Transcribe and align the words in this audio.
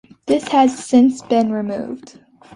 This 0.25 0.47
has 0.47 0.75
since 0.83 1.21
been 1.21 1.51
removed. 1.51 2.17